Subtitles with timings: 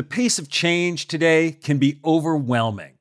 [0.00, 2.94] The pace of change today can be overwhelming.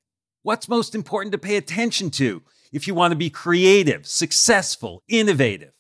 [0.44, 2.42] What's most important to pay attention to
[2.74, 5.72] if you want to be creative, successful, innovative?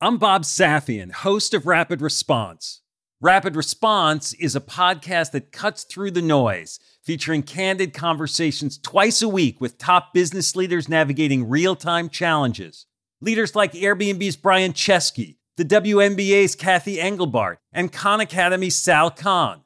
[0.00, 2.80] I'm Bob Safian, host of Rapid Response.
[3.20, 9.28] Rapid Response is a podcast that cuts through the noise, featuring candid conversations twice a
[9.28, 12.86] week with top business leaders navigating real time challenges.
[13.20, 19.60] Leaders like Airbnb's Brian Chesky, the WNBA's Cathy Engelbert, and Khan Academy's Sal Khan.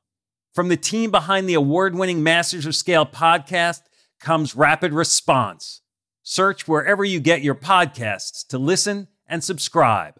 [0.58, 3.82] From the team behind the award winning Masters of Scale podcast
[4.18, 5.82] comes Rapid Response.
[6.24, 10.14] Search wherever you get your podcasts to listen and subscribe.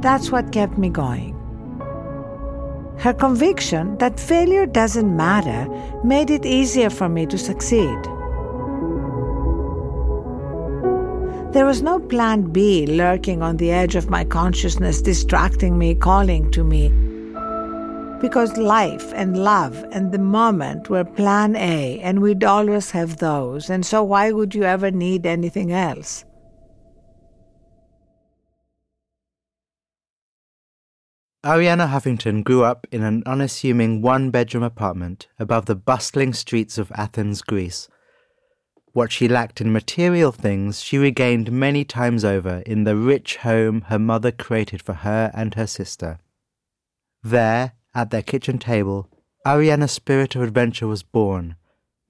[0.00, 1.39] That's what kept me going.
[3.00, 5.66] Her conviction that failure doesn't matter
[6.04, 7.98] made it easier for me to succeed.
[11.54, 16.50] There was no plan B lurking on the edge of my consciousness, distracting me, calling
[16.50, 16.90] to me.
[18.20, 23.70] Because life and love and the moment were plan A, and we'd always have those,
[23.70, 26.26] and so why would you ever need anything else?
[31.42, 36.92] Arianna Huffington grew up in an unassuming one bedroom apartment above the bustling streets of
[36.94, 37.88] Athens, Greece.
[38.92, 43.82] What she lacked in material things, she regained many times over in the rich home
[43.82, 46.18] her mother created for her and her sister.
[47.22, 49.08] There, at their kitchen table,
[49.46, 51.56] Arianna's spirit of adventure was born,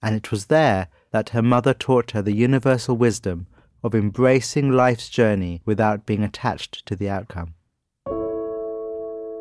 [0.03, 3.47] and it was there that her mother taught her the universal wisdom
[3.85, 7.55] of embracing life's journey without being attached to the outcome.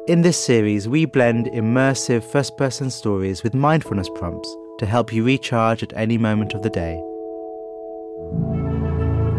[0.09, 5.23] In this series, we blend immersive first person stories with mindfulness prompts to help you
[5.23, 6.95] recharge at any moment of the day.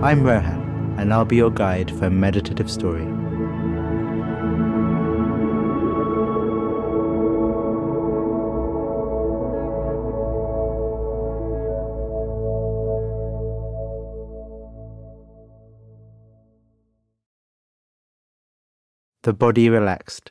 [0.00, 3.04] I'm Rohan, and I'll be your guide for a meditative story.
[19.22, 20.30] The body relaxed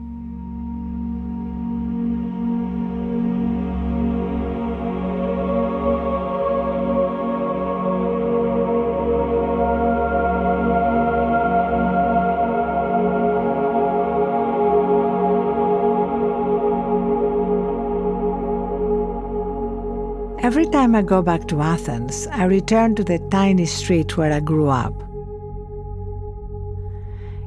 [20.91, 24.67] Time I go back to Athens, I return to the tiny street where I grew
[24.67, 24.93] up.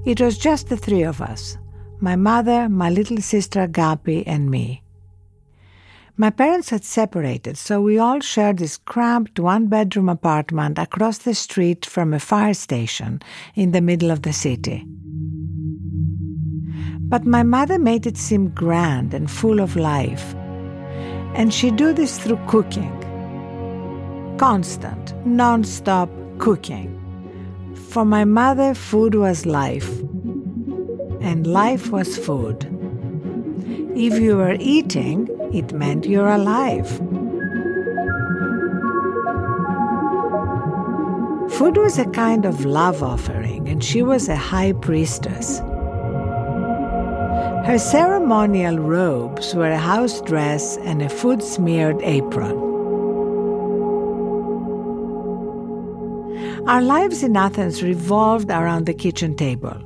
[0.07, 1.59] It was just the three of us
[2.01, 4.83] my mother, my little sister Agapi, and me.
[6.17, 11.35] My parents had separated, so we all shared this cramped one bedroom apartment across the
[11.35, 13.21] street from a fire station
[13.55, 14.87] in the middle of the city.
[17.11, 20.35] But my mother made it seem grand and full of life
[21.35, 23.14] and she do this through cooking.
[24.39, 26.91] Constant, non-stop cooking.
[27.89, 30.01] For my mother, food was life.
[31.21, 32.67] And life was food.
[33.95, 36.89] If you were eating, it meant you're alive.
[41.53, 45.61] Food was a kind of love offering, and she was a high priestess.
[47.65, 52.74] Her ceremonial robes were a house dress and a food smeared apron.
[56.67, 59.77] Our lives in Athens revolved around the kitchen table.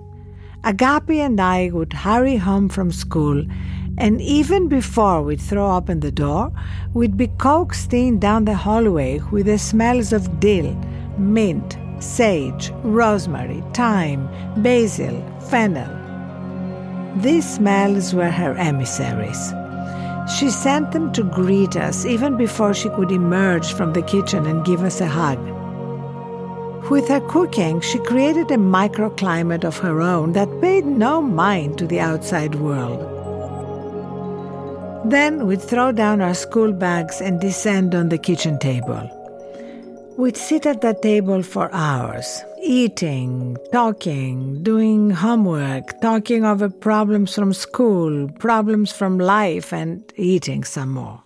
[0.65, 3.45] Agapi and I would hurry home from school,
[3.99, 6.53] and even before we'd throw open the door,
[6.95, 10.75] we'd be coaxed in down the hallway with the smells of dill,
[11.19, 14.29] mint, sage, rosemary, thyme,
[14.63, 15.21] basil,
[15.51, 15.99] fennel,
[17.17, 19.53] these smells were her emissaries.
[20.39, 24.65] She sent them to greet us even before she could emerge from the kitchen and
[24.65, 25.58] give us a hug.
[26.91, 31.87] With her cooking, she created a microclimate of her own that paid no mind to
[31.87, 33.01] the outside world.
[35.05, 39.05] Then we'd throw down our school bags and descend on the kitchen table.
[40.17, 47.53] We'd sit at that table for hours, eating, talking, doing homework, talking over problems from
[47.53, 51.23] school, problems from life, and eating some more.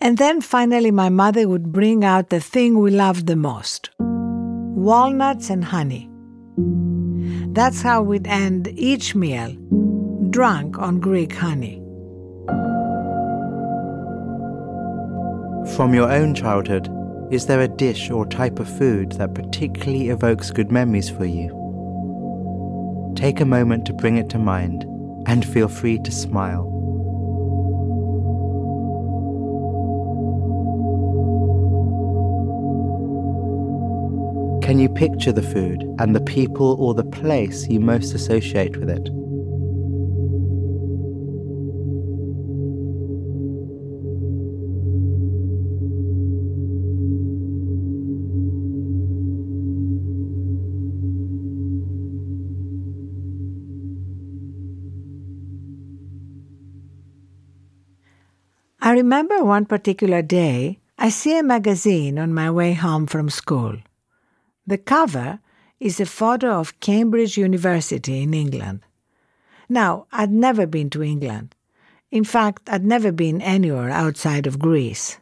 [0.00, 3.90] And then finally, my mother would bring out the thing we loved the most
[4.82, 6.10] walnuts and honey.
[7.54, 9.52] That's how we'd end each meal,
[10.30, 11.78] drunk on Greek honey.
[15.76, 16.88] From your own childhood,
[17.30, 21.50] is there a dish or type of food that particularly evokes good memories for you?
[23.14, 24.84] Take a moment to bring it to mind
[25.28, 26.81] and feel free to smile.
[34.62, 38.88] Can you picture the food and the people or the place you most associate with
[38.88, 39.08] it?
[58.80, 63.76] I remember one particular day, I see a magazine on my way home from school.
[64.66, 65.40] The cover
[65.80, 68.80] is a photo of Cambridge University in England.
[69.68, 71.54] Now, I'd never been to England.
[72.10, 75.18] In fact, I'd never been anywhere outside of Greece.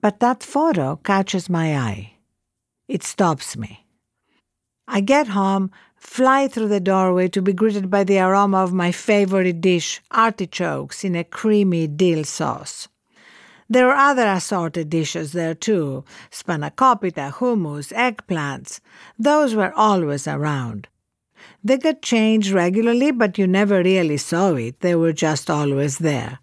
[0.00, 2.14] But that photo catches my eye.
[2.86, 3.86] It stops me.
[4.86, 8.92] I get home, fly through the doorway to be greeted by the aroma of my
[8.92, 12.88] favorite dish, artichokes in a creamy dill sauce.
[13.68, 18.80] There were other assorted dishes there too spanakopita, hummus, eggplants.
[19.18, 20.88] Those were always around.
[21.62, 24.80] They got changed regularly, but you never really saw it.
[24.80, 26.38] They were just always there.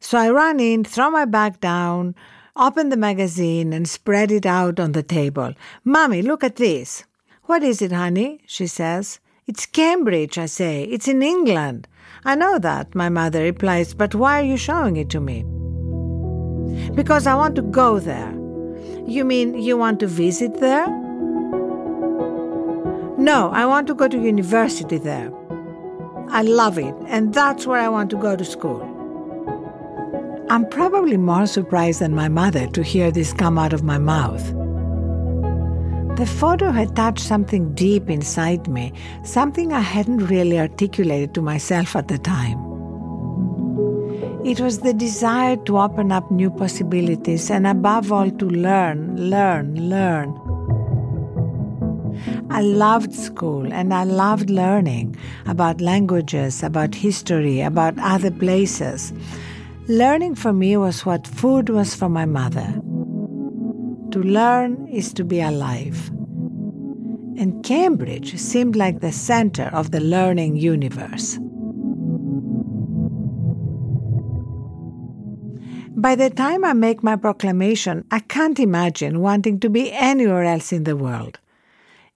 [0.00, 2.14] So I ran in, throw my bag down,
[2.56, 5.54] open the magazine, and spread it out on the table.
[5.84, 7.04] Mommy, look at this.
[7.44, 8.40] What is it, honey?
[8.46, 9.18] she says.
[9.46, 10.84] It's Cambridge, I say.
[10.84, 11.88] It's in England.
[12.24, 15.44] I know that, my mother replies, but why are you showing it to me?
[16.94, 18.32] Because I want to go there.
[19.06, 20.86] You mean you want to visit there?
[23.18, 25.32] No, I want to go to university there.
[26.28, 28.82] I love it, and that's where I want to go to school.
[30.50, 34.44] I'm probably more surprised than my mother to hear this come out of my mouth.
[36.18, 38.92] The photo had touched something deep inside me,
[39.24, 42.67] something I hadn't really articulated to myself at the time.
[44.48, 49.90] It was the desire to open up new possibilities and, above all, to learn, learn,
[49.90, 50.32] learn.
[52.48, 59.12] I loved school and I loved learning about languages, about history, about other places.
[59.86, 62.72] Learning for me was what food was for my mother.
[64.12, 66.08] To learn is to be alive.
[67.36, 71.38] And Cambridge seemed like the center of the learning universe.
[75.98, 80.72] By the time I make my proclamation, I can't imagine wanting to be anywhere else
[80.72, 81.40] in the world,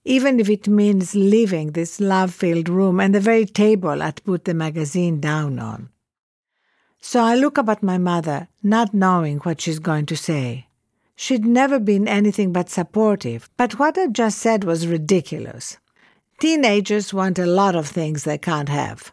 [0.05, 4.45] even if it means leaving this love filled room and the very table I'd put
[4.45, 5.89] the magazine down on.
[7.01, 10.69] So I look up at my mother, not knowing what she's going to say.
[11.17, 15.77] She'd never been anything but supportive, but what I just said was ridiculous.
[16.39, 19.11] Teenagers want a lot of things they can't have.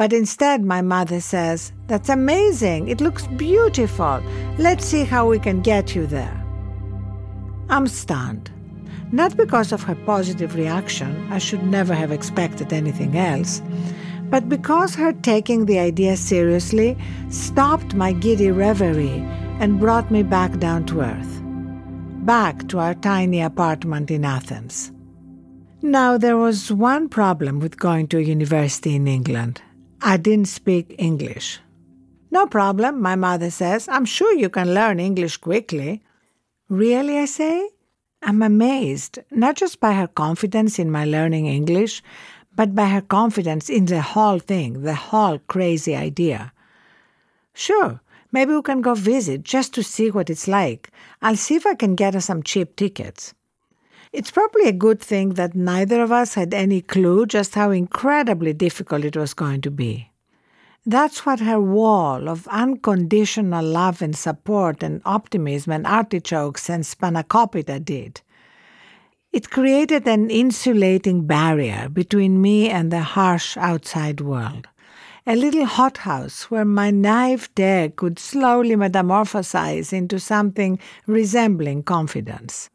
[0.00, 2.88] But instead, my mother says, That's amazing.
[2.88, 4.22] It looks beautiful.
[4.56, 6.42] Let's see how we can get you there.
[7.68, 8.50] I'm stunned.
[9.12, 13.60] Not because of her positive reaction, I should never have expected anything else,
[14.30, 16.96] but because her taking the idea seriously
[17.28, 19.22] stopped my giddy reverie
[19.60, 21.42] and brought me back down to earth,
[22.24, 24.92] back to our tiny apartment in Athens.
[25.82, 29.60] Now, there was one problem with going to a university in England.
[30.02, 31.60] I didn't speak English.
[32.30, 33.88] No problem, my mother says.
[33.88, 36.02] I'm sure you can learn English quickly.
[36.68, 37.68] Really, I say?
[38.22, 42.02] I'm amazed, not just by her confidence in my learning English,
[42.54, 46.52] but by her confidence in the whole thing, the whole crazy idea.
[47.54, 48.00] Sure,
[48.32, 50.90] maybe we can go visit just to see what it's like.
[51.22, 53.34] I'll see if I can get us some cheap tickets.
[54.12, 58.52] It's probably a good thing that neither of us had any clue just how incredibly
[58.52, 60.10] difficult it was going to be.
[60.84, 67.84] That's what her wall of unconditional love and support and optimism and artichokes and spanakopita
[67.84, 68.20] did.
[69.30, 74.66] It created an insulating barrier between me and the harsh outside world.
[75.24, 82.70] A little hothouse where my naive dare could slowly metamorphosize into something resembling confidence.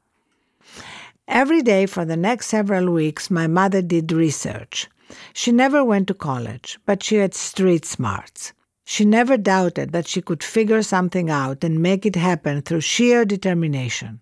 [1.27, 4.87] Every day for the next several weeks, my mother did research.
[5.33, 8.53] She never went to college, but she had street smarts.
[8.85, 13.25] She never doubted that she could figure something out and make it happen through sheer
[13.25, 14.21] determination.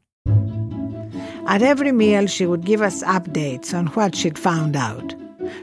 [1.45, 5.13] At every meal, she would give us updates on what she'd found out.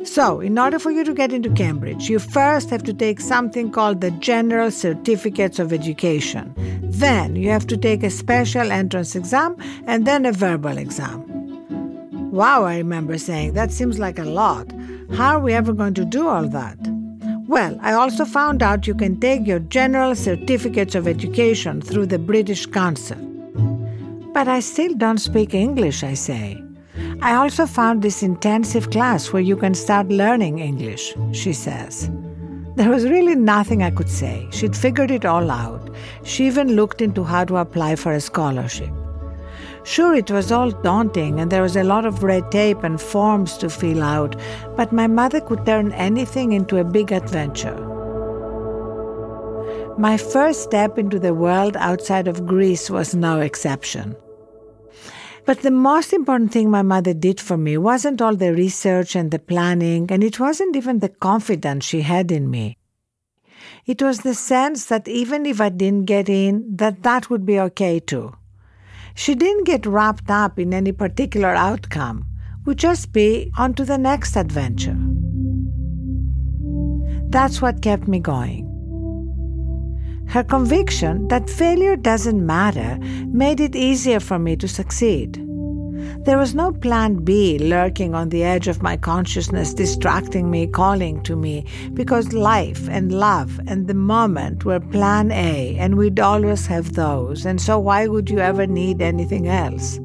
[0.05, 3.71] So, in order for you to get into Cambridge, you first have to take something
[3.71, 6.53] called the General Certificates of Education.
[6.83, 9.57] Then, you have to take a special entrance exam
[9.87, 11.30] and then a verbal exam.
[12.31, 14.73] Wow, I remember saying, that seems like a lot.
[15.17, 16.79] How are we ever going to do all that?
[17.49, 22.21] Well, I also found out you can take your General Certificates of Education through the
[22.21, 23.17] British Council.
[24.33, 26.63] But I still don't speak English, I say.
[27.21, 32.09] I also found this intensive class where you can start learning English, she says.
[32.77, 34.47] There was really nothing I could say.
[34.53, 35.91] She'd figured it all out.
[36.23, 38.91] She even looked into how to apply for a scholarship.
[39.83, 43.57] Sure, it was all daunting and there was a lot of red tape and forms
[43.59, 44.37] to fill out,
[44.77, 47.87] but my mother could turn anything into a big adventure.
[49.99, 54.17] My first step into the world outside of Greece was no exception.
[55.45, 59.31] But the most important thing my mother did for me wasn't all the research and
[59.31, 62.77] the planning, and it wasn't even the confidence she had in me.
[63.87, 67.59] It was the sense that even if I didn't get in, that that would be
[67.61, 68.35] okay too.
[69.21, 72.25] She didn't get wrapped up in any particular outcome.
[72.65, 74.97] Would just be on to the next adventure.
[77.29, 78.65] That's what kept me going.
[80.27, 82.97] Her conviction that failure doesn't matter
[83.27, 85.37] made it easier for me to succeed.
[86.19, 91.23] There was no plan B lurking on the edge of my consciousness, distracting me, calling
[91.23, 91.65] to me,
[91.95, 97.47] because life and love and the moment were plan A, and we'd always have those,
[97.47, 99.99] and so why would you ever need anything else?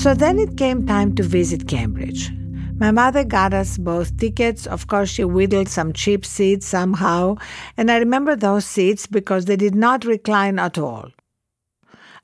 [0.00, 2.30] So then it came time to visit Cambridge.
[2.78, 4.64] My mother got us both tickets.
[4.66, 7.36] Of course, she whittled some cheap seats somehow,
[7.76, 11.10] and I remember those seats because they did not recline at all.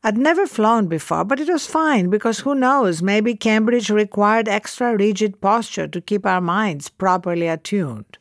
[0.06, 4.94] I'd never flown before, but it was fine because who knows, maybe Cambridge required extra
[4.94, 8.18] rigid posture to keep our minds properly attuned.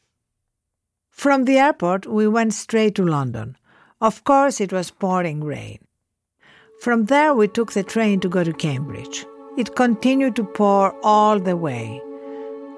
[1.12, 3.58] From the airport, we went straight to London.
[4.00, 5.80] Of course, it was pouring rain.
[6.80, 9.26] From there, we took the train to go to Cambridge.
[9.58, 12.02] It continued to pour all the way.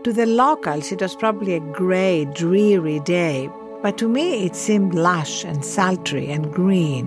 [0.03, 3.51] To the locals, it was probably a grey, dreary day,
[3.83, 7.05] but to me, it seemed lush and sultry and green.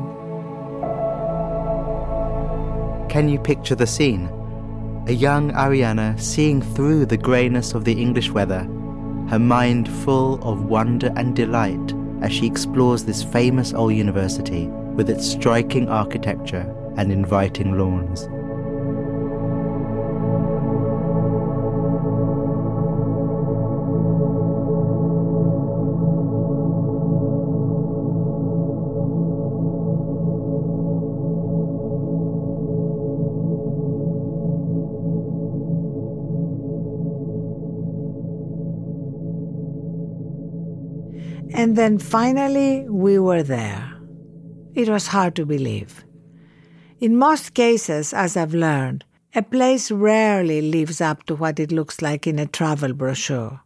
[3.08, 4.28] Can you picture the scene?
[5.06, 8.64] A young Arianna seeing through the greyness of the English weather,
[9.30, 15.08] her mind full of wonder and delight as she explores this famous old university with
[15.08, 18.28] its striking architecture and inviting lawns.
[41.58, 43.92] And then finally, we were there.
[44.76, 46.04] It was hard to believe.
[47.00, 52.00] In most cases, as I've learned, a place rarely lives up to what it looks
[52.00, 53.60] like in a travel brochure.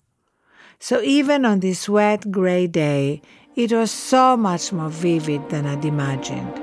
[0.79, 3.21] So even on this wet, grey day,
[3.57, 6.55] it was so much more vivid than I'd imagined.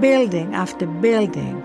[0.00, 1.62] Building after building,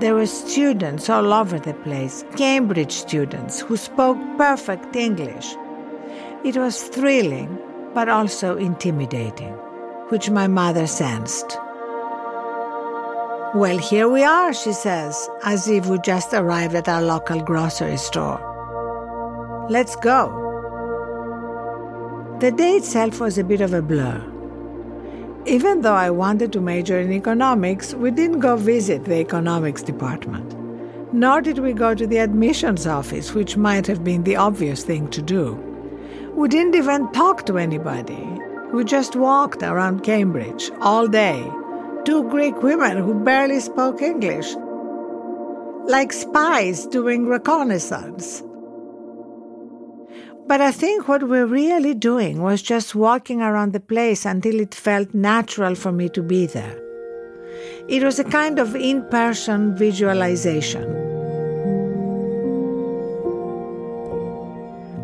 [0.00, 5.56] there were students all over the place, Cambridge students who spoke perfect English
[6.44, 7.58] it was thrilling,
[7.94, 9.54] but also intimidating,
[10.10, 11.56] which my mother sensed.
[13.54, 17.96] Well, here we are, she says, as if we just arrived at our local grocery
[17.96, 18.40] store.
[19.70, 20.42] Let's go.
[22.40, 24.20] The day itself was a bit of a blur.
[25.46, 30.54] Even though I wanted to major in economics, we didn't go visit the economics department.
[31.14, 35.08] Nor did we go to the admissions office, which might have been the obvious thing
[35.10, 35.73] to do.
[36.36, 38.26] We didn't even talk to anybody.
[38.72, 41.48] We just walked around Cambridge all day.
[42.04, 44.52] Two Greek women who barely spoke English.
[45.84, 48.42] Like spies doing reconnaissance.
[50.48, 54.74] But I think what we're really doing was just walking around the place until it
[54.74, 56.76] felt natural for me to be there.
[57.88, 61.13] It was a kind of in person visualization.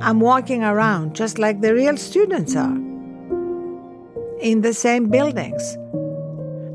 [0.01, 2.77] I'm walking around just like the real students are,
[4.41, 5.77] in the same buildings.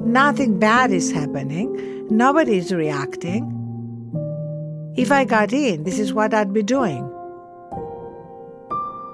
[0.02, 3.52] Nothing bad is happening, nobody is reacting.
[4.96, 7.12] If I got in, this is what I'd be doing.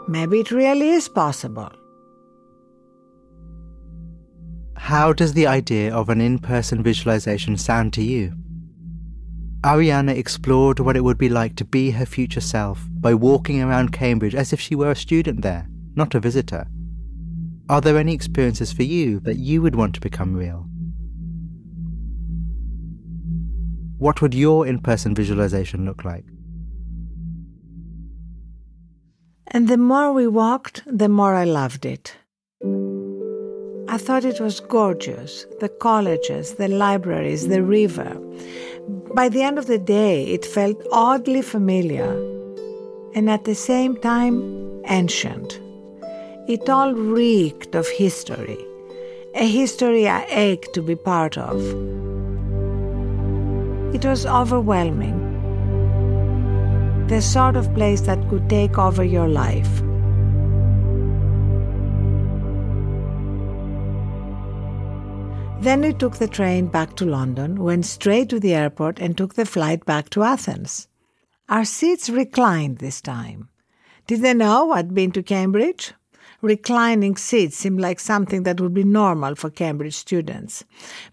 [0.08, 1.72] Maybe it really is possible.
[4.92, 8.34] how does the idea of an in person visualization sound to you?
[9.64, 13.92] Arianna explored what it would be like to be her future self by walking around
[13.92, 16.66] Cambridge as if she were a student there, not a visitor.
[17.70, 20.66] Are there any experiences for you that you would want to become real?
[24.00, 26.26] What would your in person visualization look like?
[29.46, 32.18] And the more we walked, the more I loved it.
[33.88, 38.18] I thought it was gorgeous the colleges, the libraries, the river.
[39.14, 42.12] By the end of the day, it felt oddly familiar
[43.14, 45.60] and at the same time ancient.
[46.48, 48.58] It all reeked of history,
[49.36, 51.62] a history I ached to be part of.
[53.94, 55.18] It was overwhelming,
[57.08, 59.82] the sort of place that could take over your life.
[65.62, 69.36] Then we took the train back to London, went straight to the airport, and took
[69.36, 70.88] the flight back to Athens.
[71.50, 73.48] Our seats reclined this time.
[74.08, 75.94] Did they know I'd been to Cambridge?
[76.42, 80.64] Reclining seats seemed like something that would be normal for Cambridge students.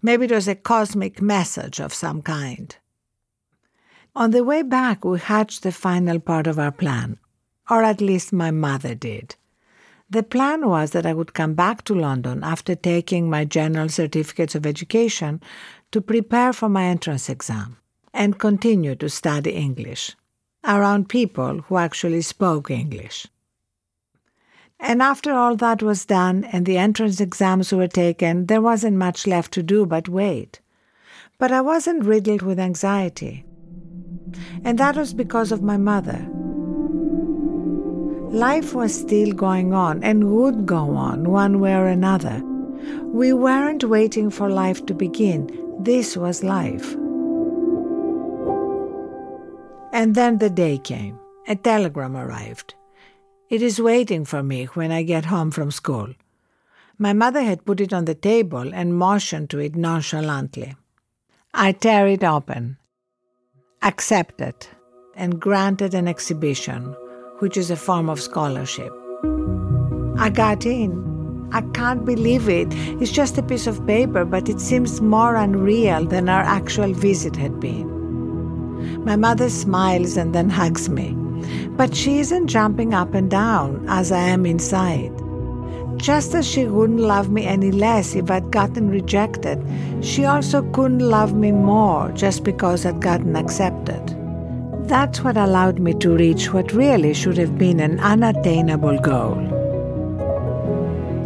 [0.01, 2.75] Maybe it was a cosmic message of some kind.
[4.15, 7.19] On the way back, we hatched the final part of our plan,
[7.69, 9.35] or at least my mother did.
[10.11, 14.55] The plan was that I would come back to London after taking my general certificates
[14.55, 15.39] of education
[15.91, 17.77] to prepare for my entrance exam
[18.11, 20.15] and continue to study English
[20.63, 23.27] around people who actually spoke English.
[24.79, 29.27] And after all that was done and the entrance exams were taken, there wasn't much
[29.27, 30.59] left to do but wait.
[31.37, 33.45] But I wasn't riddled with anxiety.
[34.63, 36.27] And that was because of my mother.
[38.31, 42.43] Life was still going on and would go on one way or another.
[43.05, 45.49] We weren't waiting for life to begin.
[45.79, 46.93] This was life.
[49.91, 51.17] And then the day came.
[51.47, 52.75] A telegram arrived.
[53.49, 56.13] It is waiting for me when I get home from school.
[56.99, 60.75] My mother had put it on the table and motioned to it nonchalantly.
[61.51, 62.77] I tear it open,
[63.81, 64.67] accepted,
[65.15, 66.95] and granted an exhibition
[67.39, 68.93] which is a form of scholarship.
[70.17, 71.49] I got in.
[71.51, 72.67] I can't believe it.
[73.01, 77.35] It's just a piece of paper, but it seems more unreal than our actual visit
[77.35, 79.03] had been.
[79.03, 81.13] My mother smiles and then hugs me,
[81.71, 85.11] but she isn't jumping up and down as I am inside.
[85.97, 89.59] Just as she wouldn't love me any less if I'd gotten rejected,
[90.01, 94.18] she also couldn't love me more just because I'd gotten accepted.
[94.89, 99.37] That's what allowed me to reach what really should have been an unattainable goal.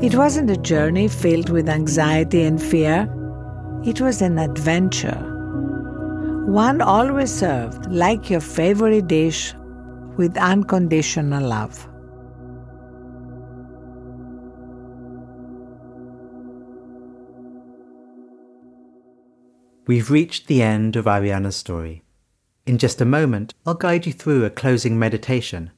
[0.03, 3.09] It wasn't a journey filled with anxiety and fear,
[3.85, 5.29] it was an adventure.
[6.45, 9.53] One always served like your favorite dish
[10.17, 11.87] with unconditional love.
[19.87, 22.02] We've reached the end of Arianna's story.
[22.65, 25.71] In just a moment, I'll guide you through a closing meditation.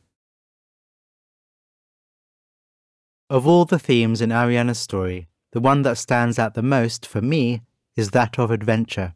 [3.28, 7.21] Of all the themes in Arianna's story, the one that stands out the most for
[7.21, 7.63] me
[7.95, 9.15] is that of adventure.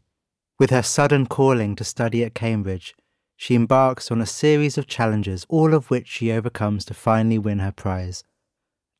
[0.58, 2.96] With her sudden calling to study at Cambridge,
[3.36, 7.60] she embarks on a series of challenges, all of which she overcomes to finally win
[7.60, 8.24] her prize.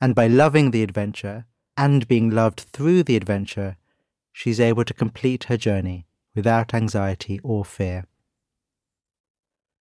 [0.00, 1.44] And by loving the adventure,
[1.76, 3.76] and being loved through the adventure,
[4.32, 6.06] she's able to complete her journey
[6.36, 8.06] without anxiety or fear.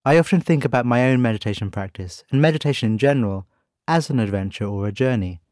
[0.04, 3.46] I often think about my own meditation practice and meditation in general
[3.86, 5.42] as an adventure or a journey.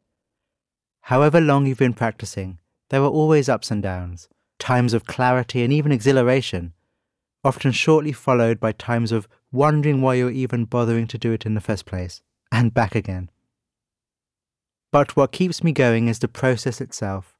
[1.01, 2.57] However long you've been practicing,
[2.89, 6.73] there are always ups and downs, times of clarity and even exhilaration,
[7.43, 11.53] often shortly followed by times of wondering why you're even bothering to do it in
[11.53, 13.29] the first place, and back again.
[14.91, 17.37] But what keeps me going is the process itself.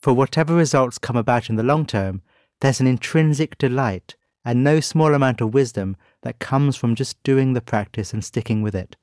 [0.00, 2.22] For whatever results come about in the long term,
[2.60, 5.96] there's an intrinsic delight and no small amount of wisdom
[6.28, 8.96] that comes from just doing the practice and sticking with it.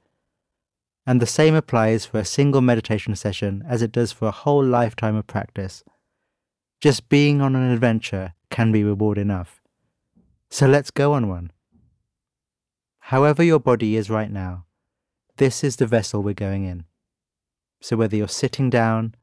[1.08, 4.64] And the same applies for a single meditation session as it does for a whole
[4.64, 5.84] lifetime of practice.
[6.80, 9.60] Just being on an adventure can be reward enough.
[10.52, 11.52] So let's go on one.
[13.00, 14.66] However, your body is right now,
[15.38, 16.86] this is the vessel we're going in.
[17.82, 19.16] So whether you're sitting down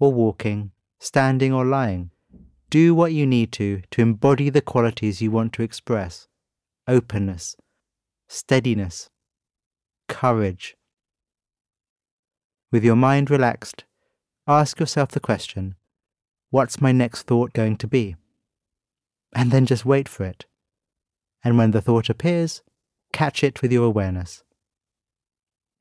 [0.00, 2.10] or walking, standing or lying,
[2.70, 6.26] do what you need to to embody the qualities you want to express
[6.86, 7.56] openness,
[8.28, 9.08] steadiness,
[10.08, 10.76] courage.
[12.70, 13.84] With your mind relaxed,
[14.46, 15.76] ask yourself the question
[16.50, 18.16] what's my next thought going to be?
[19.34, 20.46] And then just wait for it.
[21.42, 22.62] And when the thought appears,
[23.12, 24.44] catch it with your awareness.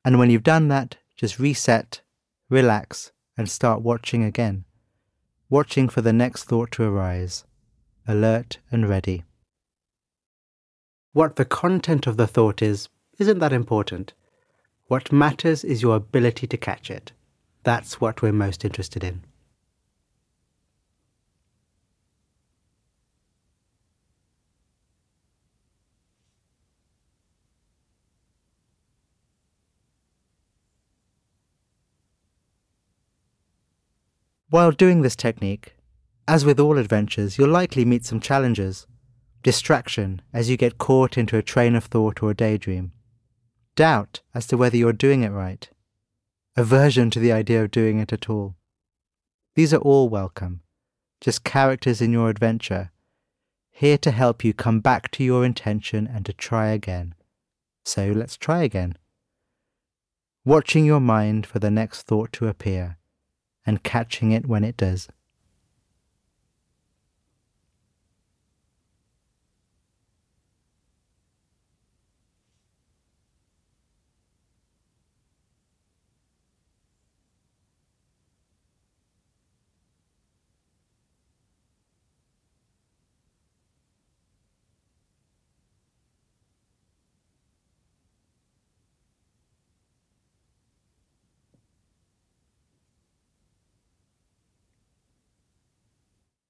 [0.03, 2.01] And when you've done that, just reset,
[2.49, 4.65] relax, and start watching again.
[5.49, 7.45] Watching for the next thought to arise,
[8.07, 9.23] alert and ready.
[11.13, 14.13] What the content of the thought is, isn't that important.
[14.88, 17.12] What matters is your ability to catch it.
[17.63, 19.23] That's what we're most interested in.
[34.49, 35.76] While doing this technique,
[36.28, 38.88] as with all adventures, you'll likely meet some challenges.
[39.43, 42.93] Distraction as you get caught into a train of thought or a daydream.
[43.75, 45.69] Doubt as to whether you're doing it right.
[46.56, 48.56] Aversion to the idea of doing it at all.
[49.56, 50.62] These are all welcome,
[51.19, 52.91] just characters in your adventure,
[53.69, 57.13] here to help you come back to your intention and to try again.
[57.84, 58.97] So let's try again.
[60.45, 62.97] Watching your mind for the next thought to appear
[63.65, 65.10] and catching it when it does.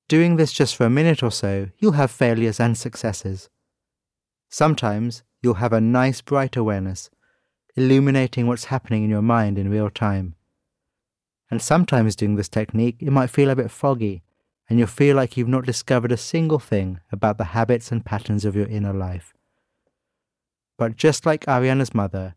[0.08, 3.50] Doing this just for a minute or so, you'll have failures and successes.
[4.50, 7.10] Sometimes you'll have a nice bright awareness,
[7.76, 10.36] illuminating what's happening in your mind in real time.
[11.50, 14.24] And sometimes doing this technique, it might feel a bit foggy,
[14.70, 18.46] and you'll feel like you've not discovered a single thing about the habits and patterns
[18.46, 19.34] of your inner life.
[20.78, 22.36] But just like Arianna's mother,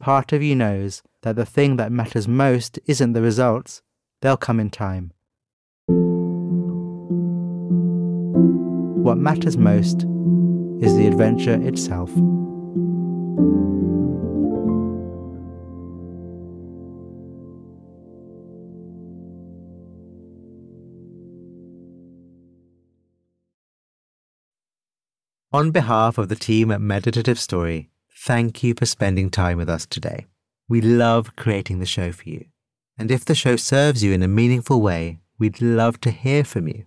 [0.00, 3.82] part of you knows that the thing that matters most isn't the results,
[4.20, 5.12] they'll come in time.
[8.36, 10.04] What matters most
[10.80, 12.10] is the adventure itself.
[25.52, 29.86] On behalf of the team at Meditative Story, thank you for spending time with us
[29.86, 30.26] today.
[30.68, 32.46] We love creating the show for you.
[32.98, 36.66] And if the show serves you in a meaningful way, we'd love to hear from
[36.68, 36.86] you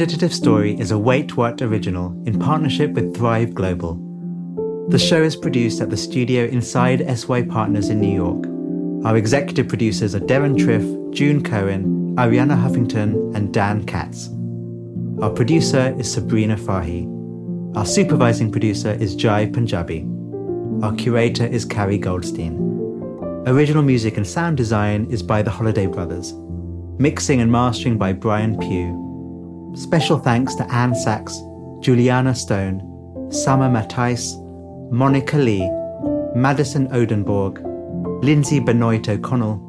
[0.00, 3.96] Meditative Story is a Wait What original in partnership with Thrive Global.
[4.88, 8.46] The show is produced at the studio inside SY Partners in New York.
[9.04, 14.30] Our executive producers are Deron Triff, June Cohen, Arianna Huffington, and Dan Katz.
[15.20, 17.04] Our producer is Sabrina Fahi.
[17.76, 20.08] Our supervising producer is Jai Punjabi.
[20.82, 22.56] Our curator is Carrie Goldstein.
[23.46, 26.32] Original music and sound design is by the Holiday Brothers.
[26.98, 29.09] Mixing and mastering by Brian Pugh.
[29.74, 31.38] Special thanks to Anne Sachs,
[31.80, 32.80] Juliana Stone,
[33.30, 34.34] Summer Matthijs,
[34.90, 35.70] Monica Lee,
[36.34, 37.62] Madison Odenborg,
[38.22, 39.60] Lindsay Benoit O'Connell,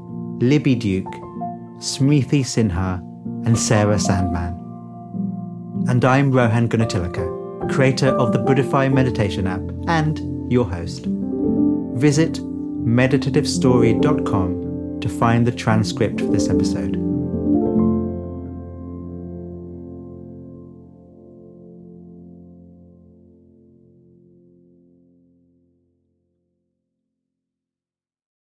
[0.42, 1.14] Libby Duke,
[1.78, 3.00] Smriti Sinha,
[3.46, 4.58] and Sarah Sandman.
[5.88, 10.20] And I'm Rohan Gunatilaka, creator of the Buddhify meditation app and
[10.52, 11.06] your host.
[11.94, 17.11] Visit meditativestory.com to find the transcript for this episode.